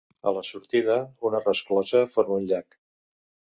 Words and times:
A 0.29 0.31
la 0.37 0.41
sortida 0.47 0.95
una 1.29 1.43
resclosa 1.45 2.03
forma 2.17 2.41
un 2.41 2.51
llac. 2.55 2.81